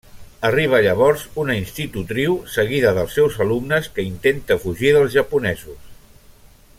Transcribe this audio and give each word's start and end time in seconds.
Arriba 0.47 0.77
llavors 0.85 1.25
una 1.43 1.57
institutriu 1.57 2.39
seguida 2.55 2.95
dels 2.99 3.19
seus 3.19 3.39
alumnes 3.47 3.91
que 3.99 4.09
intenta 4.15 4.61
fugir 4.67 4.95
dels 4.97 5.15
japonesos. 5.21 5.81